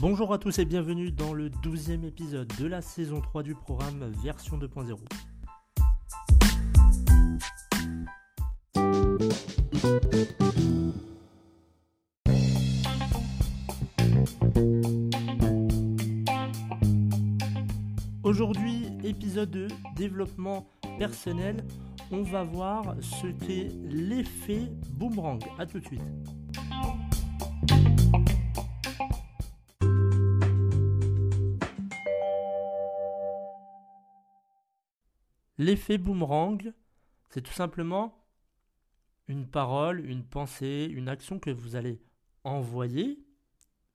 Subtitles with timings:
[0.00, 4.12] Bonjour à tous et bienvenue dans le douzième épisode de la saison 3 du programme
[4.22, 4.98] version 2.0.
[18.34, 20.66] Aujourd'hui, épisode 2, développement
[20.98, 21.64] personnel,
[22.10, 25.38] on va voir ce qu'est l'effet boomerang.
[25.56, 26.02] A tout de suite.
[35.56, 36.72] L'effet boomerang,
[37.30, 38.26] c'est tout simplement
[39.28, 42.02] une parole, une pensée, une action que vous allez
[42.42, 43.24] envoyer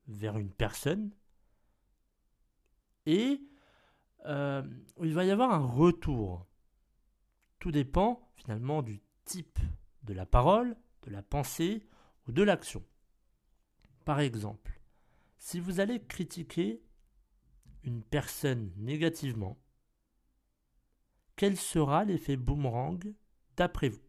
[0.07, 1.11] vers une personne
[3.05, 3.41] et
[4.30, 4.63] euh,
[5.02, 6.45] il va y avoir un retour.
[7.59, 9.59] Tout dépend finalement du type
[10.03, 11.86] de la parole, de la pensée
[12.27, 12.83] ou de l'action.
[14.05, 14.80] Par exemple,
[15.38, 16.81] si vous allez critiquer
[17.83, 19.58] une personne négativement,
[21.36, 23.14] quel sera l'effet boomerang
[23.58, 24.02] d'après vous?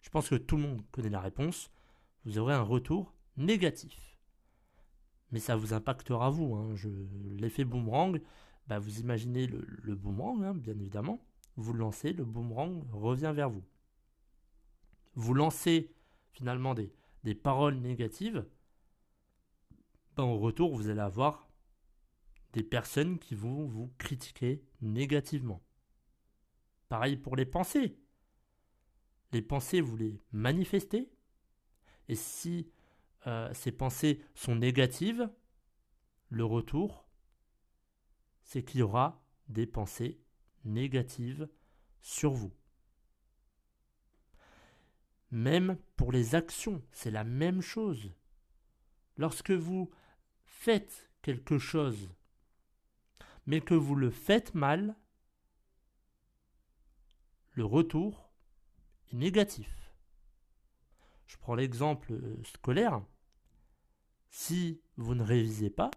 [0.00, 1.70] Je pense que tout le monde connaît la réponse.
[2.24, 4.09] Vous aurez un retour négatif.
[5.32, 6.54] Mais ça vous impactera vous.
[6.54, 6.74] Hein.
[7.38, 8.20] L'effet boomerang,
[8.66, 11.20] bah, vous imaginez le, boomerang, hein, bien évidemment.
[11.56, 13.64] Vous lancez, le boomerang revient vers vous.
[15.14, 15.92] Vous lancez
[16.32, 18.46] finalement des, paroles négatives.
[20.16, 21.48] Bah, au retour, vous allez avoir
[22.52, 25.62] des personnes qui vont vous critiquer négativement.
[26.88, 27.96] Pareil pour les pensées.
[29.32, 31.08] Les pensées, vous les manifestez.
[32.08, 32.68] Et si
[33.26, 35.30] euh, ces pensées sont négatives,
[36.28, 37.06] le retour,
[38.42, 40.20] c'est qu'il y aura des pensées
[40.64, 41.48] négatives
[42.00, 42.52] sur vous.
[45.30, 48.12] Même pour les actions, c'est la même chose.
[49.16, 49.90] Lorsque vous
[50.44, 52.10] faites quelque chose
[53.50, 54.94] mais que vous le faites mal,
[57.52, 58.30] le retour
[59.10, 59.79] est négatif.
[61.30, 63.00] Je prends l'exemple euh, scolaire.
[64.30, 65.92] Si vous ne révisez pas,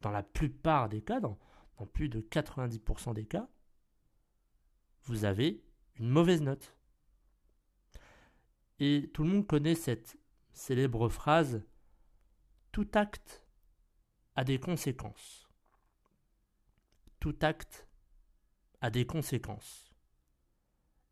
[0.00, 1.38] dans la plupart des cas, dans,
[1.92, 3.50] plus de 90% des cas,
[5.02, 5.62] vous avez
[5.96, 6.74] une mauvaise note.
[8.78, 10.18] Et tout le monde connaît cette
[10.54, 11.62] célèbre phrase
[12.72, 13.46] Tout acte
[14.36, 15.50] a des conséquences
[17.18, 17.86] tout acte
[18.80, 19.94] a des conséquences.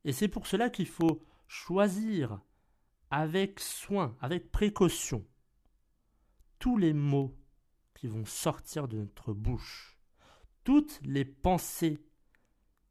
[0.05, 2.41] Et c'est pour cela qu'il faut choisir
[3.11, 5.27] avec soin, avec précaution,
[6.59, 7.37] tous les mots
[7.95, 9.99] qui vont sortir de notre bouche,
[10.63, 11.99] toutes les pensées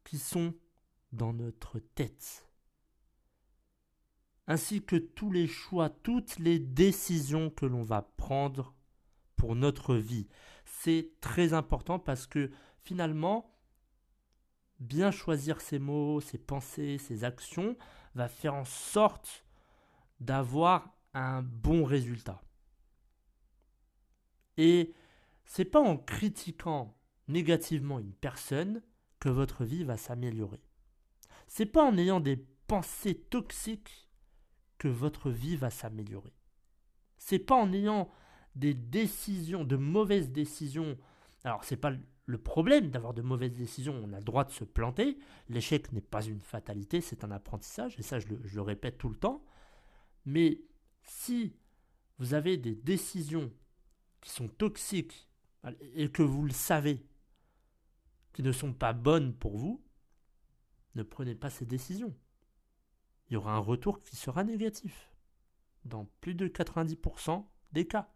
[0.04, 0.54] qui sont
[1.12, 2.46] dans notre tête,
[4.46, 8.74] ainsi que tous les choix, toutes les décisions que l'on va prendre
[9.36, 10.26] pour notre vie.
[10.64, 13.54] C'est très important parce que finalement,
[14.80, 17.76] bien choisir ses mots, ses pensées, ses actions
[18.14, 19.44] va faire en sorte
[20.20, 22.40] d'avoir un bon résultat.
[24.56, 24.94] Et
[25.44, 26.96] c'est pas en critiquant
[27.28, 28.82] négativement une personne
[29.20, 30.60] que votre vie va s'améliorer.
[31.46, 32.36] C'est pas en ayant des
[32.66, 34.08] pensées toxiques
[34.78, 36.34] que votre vie va s'améliorer.
[37.16, 38.10] C'est pas en ayant
[38.54, 40.98] des décisions, de mauvaises décisions.
[41.44, 41.92] Alors c'est pas
[42.28, 45.18] le problème d'avoir de mauvaises décisions, on a le droit de se planter.
[45.48, 49.16] L'échec n'est pas une fatalité, c'est un apprentissage, et ça je le, répète tout le
[49.16, 49.42] temps.
[50.26, 50.60] Mais
[51.02, 51.56] si
[52.18, 53.50] vous avez des décisions
[54.20, 55.26] qui sont toxiques
[55.94, 57.02] et que vous le savez,
[58.34, 59.82] qui ne sont pas bonnes pour vous,
[60.96, 62.14] ne prenez pas ces décisions.
[63.30, 65.14] Il y aura un retour qui sera négatif
[65.86, 68.12] dans plus de 90% des cas.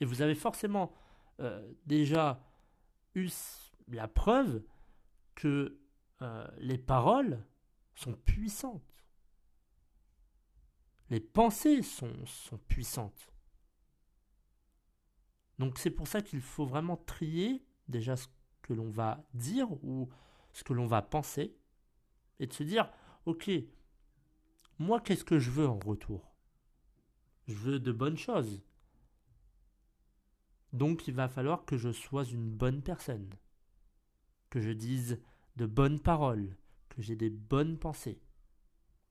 [0.00, 0.92] Et vous avez forcément
[1.38, 2.44] euh, déjà
[3.14, 3.28] eu
[3.88, 4.62] la preuve
[5.34, 5.78] que
[6.22, 7.44] euh, les paroles
[7.94, 8.82] sont puissantes.
[11.10, 13.32] Les pensées sont, sont puissantes.
[15.58, 18.28] Donc c'est pour ça qu'il faut vraiment trier déjà ce
[18.62, 20.08] que l'on va dire ou
[20.52, 21.56] ce que l'on va penser
[22.38, 22.90] et de se dire,
[23.26, 23.50] ok,
[24.78, 26.34] moi qu'est-ce que je veux en retour?
[27.46, 28.62] Je veux de bonnes choses.
[30.72, 33.30] Donc il va falloir que je sois une bonne personne,
[34.50, 35.20] que je dise
[35.56, 36.56] de bonnes paroles,
[36.88, 38.20] que j'ai des bonnes pensées,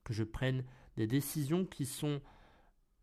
[0.04, 0.64] que je prenne
[0.96, 2.20] des décisions qui sont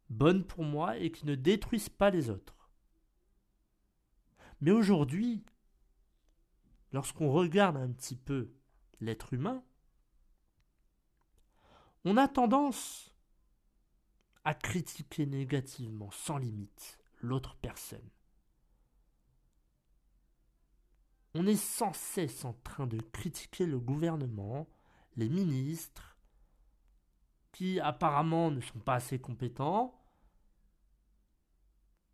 [0.10, 2.70] bonnes pour moi et qui ne détruisent pas les autres.
[4.62, 5.44] Mais aujourd'hui,
[6.92, 8.54] lorsqu'on regarde un petit peu
[9.02, 9.64] l'être humain,
[12.06, 13.14] on a tendance
[14.44, 18.10] à critiquer négativement, sans limite, l'autre personne.
[21.38, 24.70] On est sans cesse en train de critiquer le gouvernement,
[25.18, 26.18] les ministres,
[27.52, 30.02] qui apparemment ne sont pas assez compétents,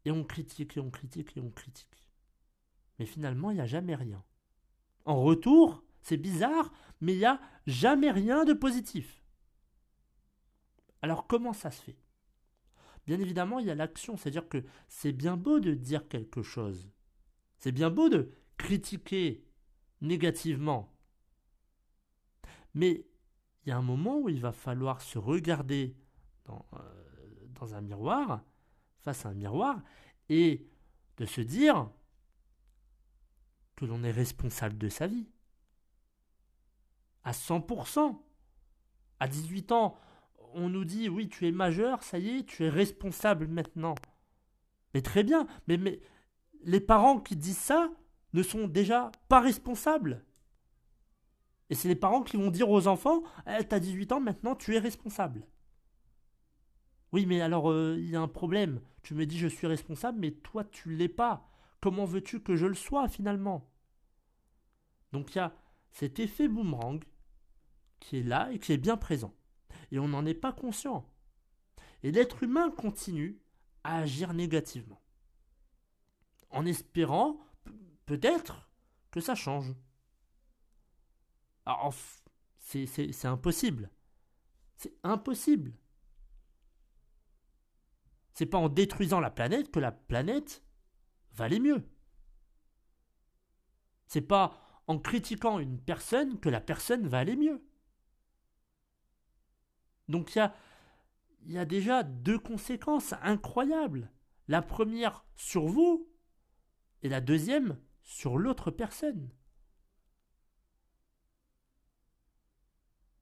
[0.05, 2.03] et on critique et on critique et on critique.
[2.97, 4.23] Mais finalement, il n'y a jamais rien.
[5.05, 9.23] En retour, c'est bizarre, mais il n'y a jamais rien de positif.
[11.03, 11.97] Alors comment ça se fait?
[13.05, 16.89] Bien évidemment, il y a l'action, c'est-à-dire que c'est bien beau de dire quelque chose.
[17.59, 19.43] C'est bien beau de critiquer
[20.01, 20.93] négativement.
[22.73, 23.05] Mais
[23.63, 25.95] il y a un moment où il va falloir se regarder
[26.45, 28.43] dans, euh, dans un miroir,
[28.99, 29.81] face à un miroir,
[30.29, 30.67] et
[31.17, 31.89] de se dire
[33.75, 35.27] que l'on est responsable de sa vie.
[37.23, 38.19] À 100%.
[39.19, 39.97] À 18 ans,
[40.53, 43.95] on nous dit oui, tu es majeur, ça y est, tu es responsable maintenant.
[44.93, 46.01] Mais très bien, mais
[46.63, 47.91] les parents qui disent ça,
[48.33, 50.23] ne sont déjà pas responsables.
[51.69, 54.75] Et c'est les parents qui vont dire aux enfants eh, T'as 18 ans, maintenant tu
[54.75, 55.47] es responsable.
[57.13, 58.81] Oui, mais alors euh, il y a un problème.
[59.03, 61.49] Tu me dis Je suis responsable, mais toi tu l'es pas.
[61.79, 63.71] Comment veux-tu que je le sois finalement?
[65.11, 65.53] Donc il y a
[65.91, 67.03] cet effet boomerang
[67.99, 69.33] qui est là et qui est bien présent.
[69.91, 71.05] Et on n'en est pas conscient.
[72.03, 73.39] Et l'être humain continue
[73.83, 75.01] à agir négativement.
[76.49, 77.39] En espérant
[78.11, 78.69] peut-être
[79.09, 79.73] que ça change.
[81.65, 81.93] Alors,
[82.57, 83.89] c'est impossible.
[84.75, 85.71] C'est impossible.
[88.33, 90.61] C'est pas en détruisant la planète que la planète
[91.31, 91.87] va aller mieux.
[94.07, 97.65] C'est pas en critiquant une personne que la personne va aller mieux.
[100.09, 100.53] Donc il y a,
[101.45, 104.11] y a déjà deux conséquences incroyables.
[104.49, 106.11] La première sur vous
[107.03, 109.29] et la deuxième sur l'autre personne.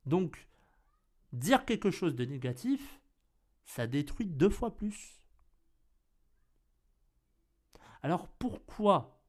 [0.06, 0.48] Donc,
[1.34, 3.00] dire quelque chose de négatif,
[3.66, 5.20] ça détruit deux fois plus.
[8.02, 9.22] Alors pourquoi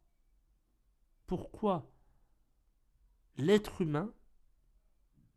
[1.26, 1.92] Pourquoi
[3.36, 4.14] l'être humain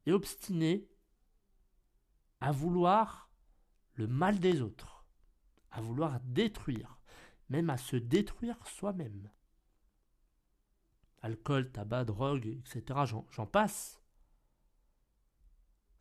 [0.06, 0.88] est obstiné
[2.40, 3.30] à vouloir
[3.96, 5.06] le mal des autres,
[5.72, 7.00] à vouloir détruire,
[7.50, 9.30] même à se détruire soi-même?
[11.24, 13.00] Alcool, tabac, drogue, etc.
[13.32, 14.00] J'en passe.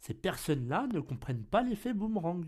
[0.01, 2.45] Ces personnes-là ne comprennent pas l'effet boomerang.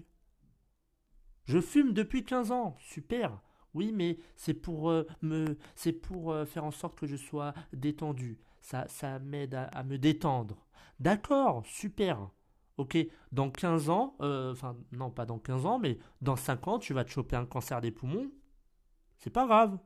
[1.45, 3.41] Je fume depuis 15 ans, super.
[3.75, 7.55] Oui, mais c'est pour euh, me, c'est pour euh, faire en sorte que je sois
[7.73, 8.39] détendu.
[8.61, 10.67] Ça, ça m'aide à, me détendre.
[11.01, 12.31] D'accord, super.
[12.77, 12.97] Ok,
[13.31, 16.93] dans 15 ans, euh, enfin non pas dans 15 ans, mais dans 5 ans, tu
[16.95, 18.31] vas te choper un cancer des poumons.
[19.19, 19.79] C'est pas grave.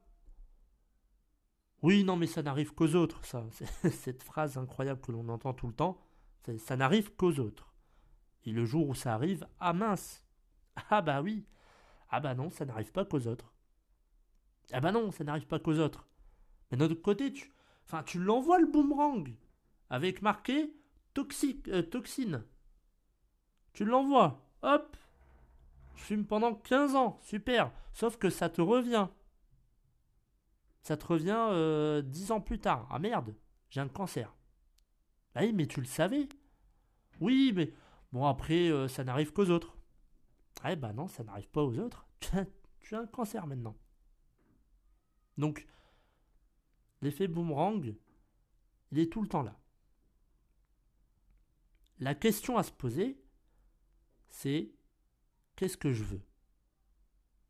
[1.82, 3.44] Oui, non, mais ça n'arrive qu'aux autres, ça.
[3.90, 6.00] Cette phrase incroyable que l'on entend tout le temps,
[6.58, 7.74] ça n'arrive qu'aux autres.
[8.44, 10.24] Et le jour où ça arrive, ah mince
[10.90, 11.44] Ah bah oui
[12.10, 13.52] Ah bah non, ça n'arrive pas qu'aux autres.
[14.72, 16.06] Ah bah non, ça n'arrive pas qu'aux autres.
[16.70, 17.52] Mais de l'autre côté, tu,
[17.86, 19.28] enfin, tu l'envoies le boomerang
[19.90, 20.74] avec marqué
[21.14, 22.44] toxique, euh, toxine.
[23.72, 24.96] Tu l'envoies, hop
[25.96, 29.08] Je fume pendant 15 ans, super Sauf que ça te revient
[30.82, 32.86] ça te revient euh, dix ans plus tard.
[32.90, 33.34] Ah merde,
[33.70, 34.34] j'ai un cancer.
[35.34, 36.28] Ah oui, mais tu le savais.
[37.20, 37.72] Oui, mais
[38.12, 39.76] bon, après, euh, ça n'arrive qu'aux autres.
[40.68, 42.06] Eh ben non, ça n'arrive pas aux autres.
[42.80, 43.76] Tu as, un cancer maintenant.
[45.36, 45.66] Donc,
[47.02, 47.94] l'effet boomerang,
[48.90, 49.60] il est tout le temps là.
[51.98, 53.20] La question à se poser,
[54.28, 54.72] c'est
[55.54, 56.22] qu'est-ce que je veux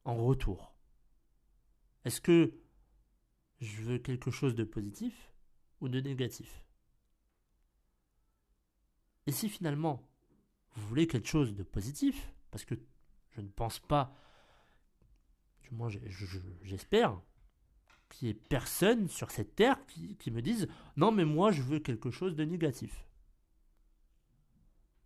[0.04, 0.74] en retour?
[2.04, 2.58] Est-ce que
[3.60, 5.32] je veux quelque chose de positif
[5.80, 6.64] ou de négatif.
[9.26, 10.08] Et si finalement
[10.74, 12.74] vous voulez quelque chose de positif, parce que
[13.30, 14.14] je ne pense pas,
[15.62, 15.88] du moins
[16.62, 17.20] j'espère,
[18.10, 21.78] qu'il y ait personne sur cette terre qui me dise non mais moi je veux
[21.78, 23.08] quelque chose de négatif.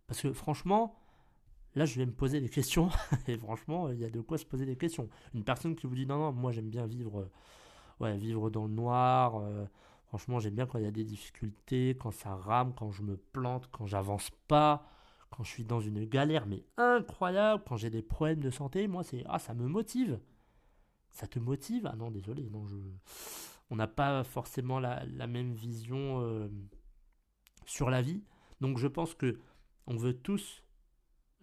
[0.07, 0.95] Parce que franchement,
[1.75, 2.89] là je vais me poser des questions,
[3.27, 5.09] et franchement il y a de quoi se poser des questions.
[5.33, 7.29] Une personne qui vous dit non non moi j'aime bien vivre,
[7.99, 9.65] ouais, vivre dans le noir, euh,
[10.05, 13.17] franchement j'aime bien quand il y a des difficultés, quand ça rame, quand je me
[13.17, 14.85] plante, quand j'avance pas,
[15.29, 19.03] quand je suis dans une galère mais incroyable, quand j'ai des problèmes de santé, moi
[19.03, 20.19] c'est ah ça me motive.
[21.11, 21.87] Ça te motive?
[21.91, 22.75] Ah non désolé, non je
[23.69, 26.47] on n'a pas forcément la, même vision euh,
[27.65, 28.23] sur la vie.
[28.61, 29.39] Donc je pense que
[29.87, 30.63] on veut tous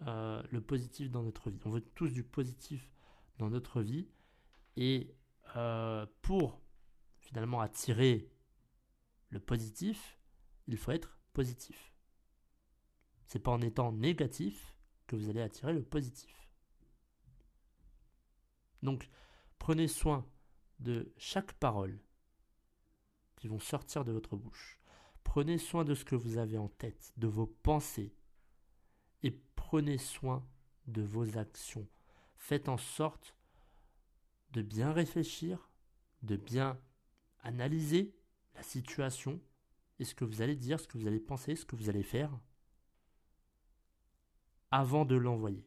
[0.07, 1.59] euh, le positif dans notre vie.
[1.65, 2.89] On veut tous du positif
[3.37, 4.07] dans notre vie.
[4.77, 5.13] Et
[5.55, 6.61] euh, pour
[7.19, 8.29] finalement attirer
[9.29, 10.17] le positif,
[10.67, 11.93] il faut être positif.
[13.25, 14.75] C'est pas en étant négatif
[15.07, 16.49] que vous allez attirer le positif.
[18.83, 19.09] Donc,
[19.59, 20.25] prenez soin
[20.79, 21.99] de chaque parole
[23.35, 24.79] qui vont sortir de votre bouche.
[25.23, 28.13] Prenez soin de ce que vous avez en tête, de vos pensées.
[29.23, 30.45] Et prenez soin
[30.87, 31.87] de vos actions.
[32.35, 33.35] Faites en sorte
[34.51, 35.69] de bien réfléchir,
[36.23, 36.79] de bien
[37.43, 38.13] analyser
[38.55, 39.39] la situation
[39.99, 42.03] et ce que vous allez dire, ce que vous allez penser, ce que vous allez
[42.03, 42.31] faire
[44.71, 45.65] avant de l'envoyer.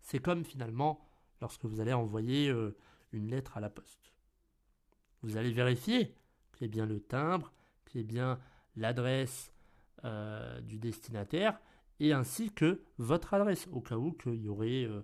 [0.00, 1.06] C'est comme finalement
[1.40, 2.76] lorsque vous allez envoyer euh,
[3.12, 4.12] une lettre à la poste.
[5.22, 6.14] Vous allez vérifier
[6.52, 7.52] qu'il bien le timbre,
[7.86, 8.40] qu'il bien
[8.76, 9.52] l'adresse
[10.04, 11.60] euh, du destinataire
[12.00, 15.02] et ainsi que votre adresse, au cas où qu'il y aurait euh,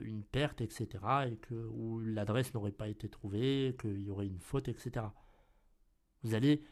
[0.00, 0.86] une perte, etc.,
[1.30, 1.70] et que
[2.02, 5.06] l'adresse n'aurait pas été trouvée, qu'il y aurait une faute, etc.
[6.22, 6.64] Vous allez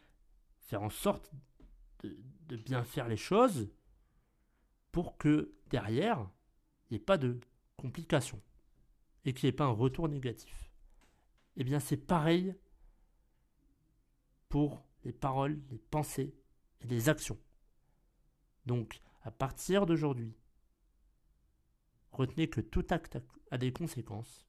[0.58, 1.32] faire en sorte
[2.02, 3.70] de bien faire les choses
[4.92, 6.30] pour que derrière,
[6.88, 7.38] il n'y ait pas de
[7.76, 8.42] complications
[9.24, 10.70] et qu'il n'y ait pas un retour négatif.
[11.56, 12.54] Eh bien, c'est pareil
[14.48, 16.34] pour les paroles, les pensées
[16.80, 17.38] et les actions.
[18.66, 20.34] Donc, à partir d'aujourd'hui,
[22.16, 23.18] retenez que tout acte
[23.50, 24.46] a des conséquences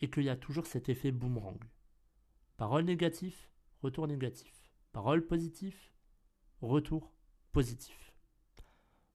[0.00, 1.62] et qu'il y a toujours cet effet boomerang.
[2.56, 3.36] Parole négative,
[3.82, 4.52] retour négatif.
[4.92, 5.76] Parole positive,
[6.60, 7.12] retour
[7.52, 8.12] positif.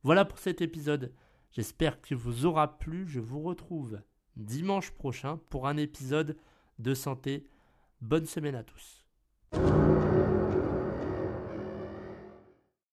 [0.03, 1.13] Voilà pour cet épisode.
[1.51, 3.07] J'espère qu'il vous aura plu.
[3.07, 4.01] Je vous retrouve
[4.35, 6.37] dimanche prochain pour un épisode
[6.79, 7.47] de santé.
[8.01, 8.96] Bonne semaine à tous.